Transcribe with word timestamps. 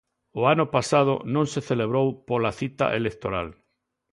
O 0.39 0.41
ano 0.53 0.65
pasado 0.75 1.13
non 1.35 1.45
se 1.53 1.61
celebrou 1.69 2.07
pola 2.29 2.51
cita 2.59 2.85
electoral. 2.99 3.47